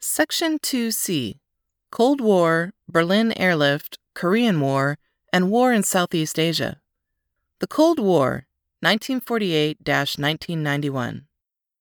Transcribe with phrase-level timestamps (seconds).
[0.00, 1.40] Section 2C
[1.90, 4.96] Cold War, Berlin Airlift, Korean War,
[5.32, 6.80] and War in Southeast Asia.
[7.58, 8.46] The Cold War,
[8.80, 11.26] 1948 1991.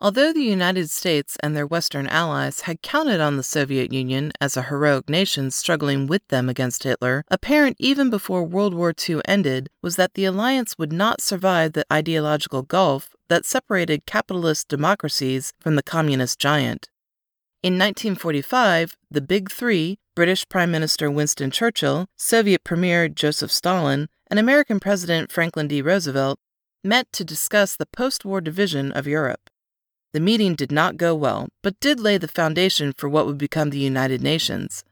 [0.00, 4.56] Although the United States and their Western allies had counted on the Soviet Union as
[4.56, 9.70] a heroic nation struggling with them against Hitler, apparent even before World War II ended
[9.82, 15.76] was that the alliance would not survive the ideological gulf that separated capitalist democracies from
[15.76, 16.88] the communist giant.
[17.62, 24.40] In 1945, the Big Three British Prime Minister Winston Churchill, Soviet Premier Joseph Stalin, and
[24.40, 25.82] American President Franklin D.
[25.82, 26.38] Roosevelt
[26.82, 29.50] met to discuss the post war division of Europe.
[30.14, 33.68] The meeting did not go well, but did lay the foundation for what would become
[33.68, 34.82] the United Nations.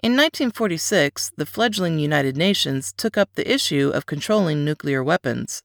[0.00, 5.64] In 1946, the fledgling United Nations took up the issue of controlling nuclear weapons.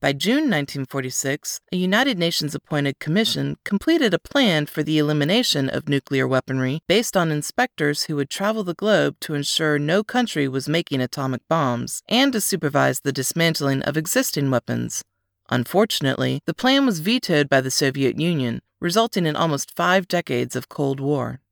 [0.00, 5.90] By June 1946, a United Nations appointed commission completed a plan for the elimination of
[5.90, 10.70] nuclear weaponry based on inspectors who would travel the globe to ensure no country was
[10.70, 15.04] making atomic bombs and to supervise the dismantling of existing weapons.
[15.50, 20.70] Unfortunately, the plan was vetoed by the Soviet Union, resulting in almost five decades of
[20.70, 21.42] Cold War.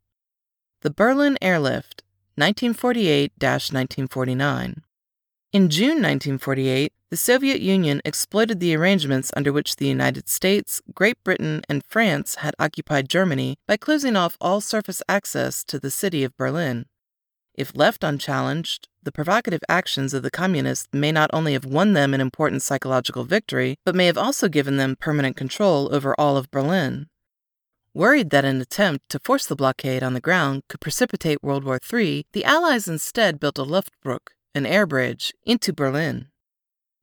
[0.81, 2.03] The Berlin Airlift,
[2.37, 4.83] 1948 1949.
[5.53, 11.23] In June 1948, the Soviet Union exploited the arrangements under which the United States, Great
[11.25, 16.23] Britain, and France had occupied Germany by closing off all surface access to the city
[16.23, 16.85] of Berlin.
[17.55, 22.13] If left unchallenged, the provocative actions of the communists may not only have won them
[22.13, 26.51] an important psychological victory, but may have also given them permanent control over all of
[26.51, 27.07] Berlin.
[27.95, 31.81] Worried that an attempt to force the blockade on the ground could precipitate World War
[31.93, 36.29] III, the Allies instead built a Luftbrücke, an air bridge, into Berlin.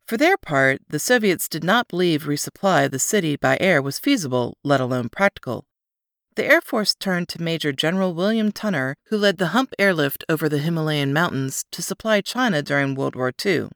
[0.08, 4.00] For their part, the Soviets did not believe resupply of the city by air was
[4.00, 5.66] feasible, let alone practical,
[6.36, 10.50] the Air Force turned to Major General William Tunner, who led the Hump airlift over
[10.50, 13.70] the Himalayan mountains to supply China during World War II.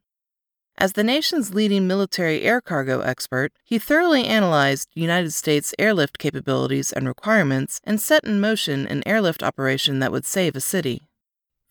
[0.78, 6.92] As the nation's leading military air cargo expert, he thoroughly analyzed United States airlift capabilities
[6.92, 11.02] and requirements and set in motion an airlift operation that would save a city.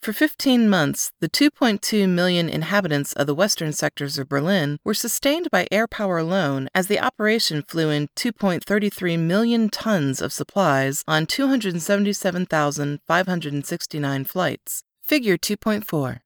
[0.01, 5.51] For 15 months, the 2.2 million inhabitants of the western sectors of Berlin were sustained
[5.51, 11.27] by air power alone as the operation flew in 2.33 million tons of supplies on
[11.27, 14.83] 277,569 flights.
[15.03, 16.21] Figure 2.4.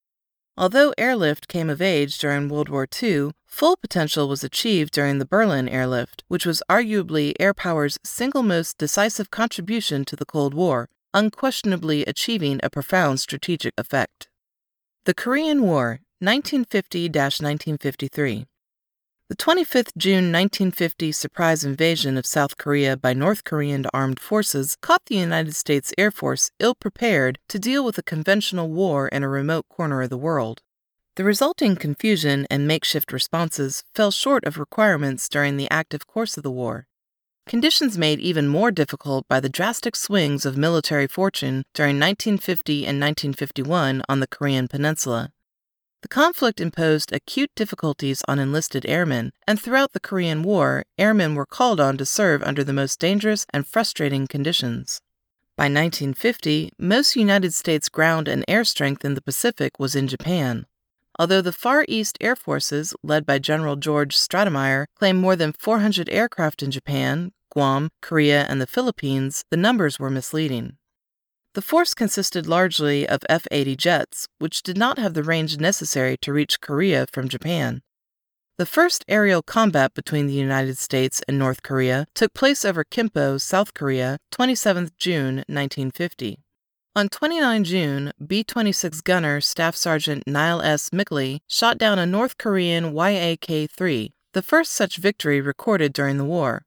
[0.56, 5.25] Although airlift came of age during World War II, full potential was achieved during the
[5.25, 10.91] Berlin airlift, which was arguably air power's single most decisive contribution to the Cold War,
[11.14, 14.28] unquestionably achieving a profound strategic effect.
[15.04, 18.46] The Korean War, 1950 1953.
[19.28, 25.06] The 25th June 1950 surprise invasion of South Korea by North Korean armed forces caught
[25.06, 29.28] the United States Air Force ill prepared to deal with a conventional war in a
[29.28, 30.60] remote corner of the world.
[31.16, 36.42] The resulting confusion and makeshift responses fell short of requirements during the active course of
[36.42, 36.86] the war,
[37.47, 43.00] Conditions made even more difficult by the drastic swings of military fortune during 1950 and
[43.00, 45.32] 1951 on the Korean Peninsula.
[46.03, 51.47] The conflict imposed acute difficulties on enlisted airmen, and throughout the Korean War, airmen were
[51.47, 55.00] called on to serve under the most dangerous and frustrating conditions.
[55.56, 60.66] By 1950, most United States ground and air strength in the Pacific was in Japan.
[61.18, 66.08] Although the Far East Air Forces, led by General George Stratemeyer, claimed more than 400
[66.08, 70.78] aircraft in Japan, Guam, Korea, and the Philippines, the numbers were misleading.
[71.54, 76.16] The force consisted largely of F 80 jets, which did not have the range necessary
[76.22, 77.82] to reach Korea from Japan.
[78.56, 83.38] The first aerial combat between the United States and North Korea took place over Kimpo,
[83.38, 86.38] South Korea, 27 June 1950.
[86.94, 90.91] On 29 June, B 26 gunner Staff Sergeant Nyle S.
[90.92, 96.25] Mickley shot down a North Korean YAK 3, the first such victory recorded during the
[96.26, 96.66] war.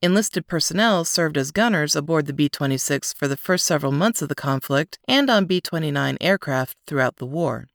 [0.00, 4.30] Enlisted personnel served as gunners aboard the B 26 for the first several months of
[4.30, 7.66] the conflict and on B 29 aircraft throughout the war.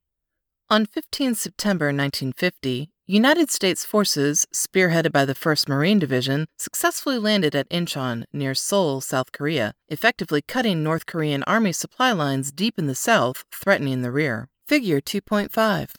[0.72, 7.54] On 15 September 1950, United States forces, spearheaded by the 1st Marine Division, successfully landed
[7.54, 12.88] at Incheon, near Seoul, South Korea, effectively cutting North Korean Army supply lines deep in
[12.88, 14.48] the south, threatening the rear.
[14.66, 15.90] Figure 2.5.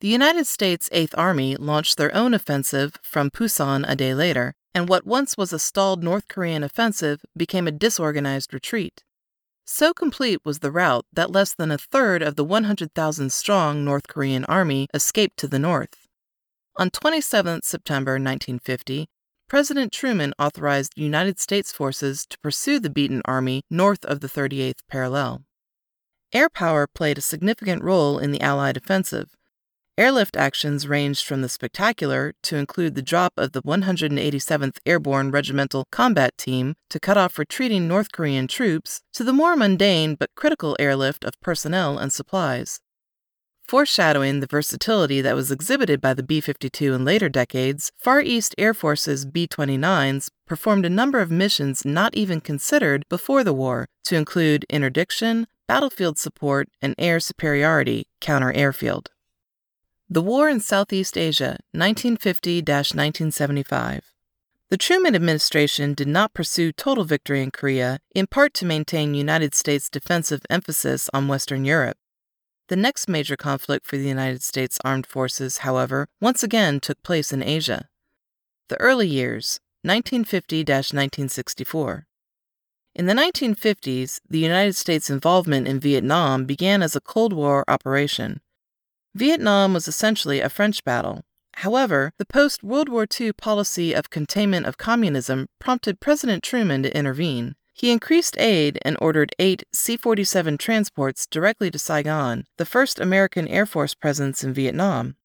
[0.00, 4.88] The United States Eighth Army launched their own offensive from Pusan a day later, and
[4.88, 9.02] what once was a stalled North Korean offensive became a disorganized retreat.
[9.64, 14.06] So complete was the rout that less than a third of the 100,000 strong North
[14.06, 16.06] Korean army escaped to the north.
[16.76, 19.08] On 27 September 1950,
[19.48, 24.78] President Truman authorized United States forces to pursue the beaten army north of the 38th
[24.88, 25.42] parallel.
[26.32, 29.34] Air power played a significant role in the Allied offensive.
[29.98, 35.84] Airlift actions ranged from the spectacular to include the drop of the 187th Airborne Regimental
[35.90, 40.76] Combat Team to cut off retreating North Korean troops to the more mundane but critical
[40.78, 42.80] airlift of personnel and supplies.
[43.70, 48.52] Foreshadowing the versatility that was exhibited by the B 52 in later decades, Far East
[48.58, 53.86] Air Force's B 29s performed a number of missions not even considered before the war,
[54.06, 59.12] to include interdiction, battlefield support, and air superiority counter airfield.
[60.08, 64.12] The War in Southeast Asia, 1950 1975.
[64.70, 69.54] The Truman administration did not pursue total victory in Korea, in part to maintain United
[69.54, 71.98] States' defensive emphasis on Western Europe.
[72.70, 77.32] The next major conflict for the United States Armed Forces, however, once again took place
[77.32, 77.88] in Asia.
[78.68, 82.06] The early years, 1950 1964.
[82.94, 88.40] In the 1950s, the United States' involvement in Vietnam began as a Cold War operation.
[89.16, 91.22] Vietnam was essentially a French battle.
[91.56, 96.96] However, the post World War II policy of containment of communism prompted President Truman to
[96.96, 97.56] intervene.
[97.80, 103.48] He increased aid and ordered eight C 47 transports directly to Saigon, the first American
[103.48, 105.16] Air Force presence in Vietnam.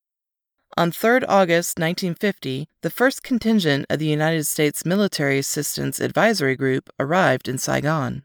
[0.77, 6.89] On 3 August 1950, the first contingent of the United States Military Assistance Advisory Group
[6.97, 8.23] arrived in Saigon.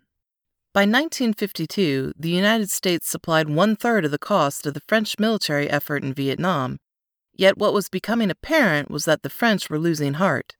[0.72, 5.68] By 1952, the United States supplied one third of the cost of the French military
[5.68, 6.78] effort in Vietnam.
[7.34, 10.54] Yet what was becoming apparent was that the French were losing heart.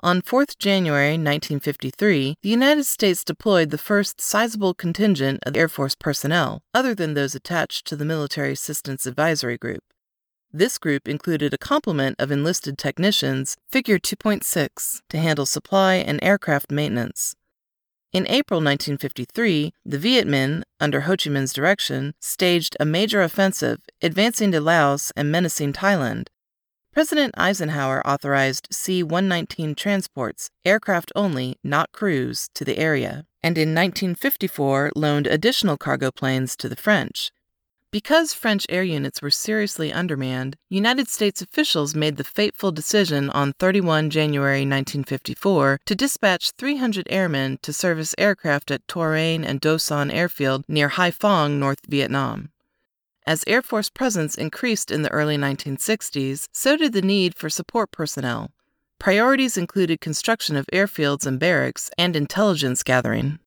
[0.00, 5.94] On 4th January 1953, the United States deployed the first sizable contingent of Air Force
[5.94, 9.82] personnel, other than those attached to the Military Assistance Advisory Group.
[10.52, 16.70] This group included a complement of enlisted technicians, Figure 2.6, to handle supply and aircraft
[16.70, 17.34] maintenance.
[18.12, 23.80] In April 1953, the Viet Minh, under Ho Chi Minh's direction, staged a major offensive,
[24.02, 26.28] advancing to Laos and menacing Thailand.
[26.96, 33.74] President Eisenhower authorized C 119 transports, aircraft only, not crews, to the area, and in
[33.74, 37.32] 1954 loaned additional cargo planes to the French.
[37.92, 43.52] Because French air units were seriously undermanned, United States officials made the fateful decision on
[43.58, 50.10] 31 January 1954 to dispatch 300 airmen to service aircraft at Tourane and Do Son
[50.10, 52.52] Airfield near Haiphong, North Vietnam.
[53.28, 57.90] As Air Force presence increased in the early 1960s, so did the need for support
[57.90, 58.52] personnel.
[59.00, 63.40] Priorities included construction of airfields and barracks and intelligence gathering.